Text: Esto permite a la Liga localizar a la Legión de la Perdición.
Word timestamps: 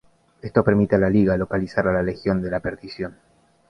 Esto 0.41 0.63
permite 0.63 0.95
a 0.95 0.97
la 0.97 1.11
Liga 1.11 1.37
localizar 1.37 1.87
a 1.87 1.93
la 1.93 2.01
Legión 2.01 2.41
de 2.41 2.49
la 2.49 2.59
Perdición. 2.59 3.19